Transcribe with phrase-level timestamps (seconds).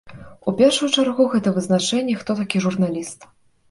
[0.51, 3.33] У першую чаргу, гэта вызначэнне, хто такі журналіст.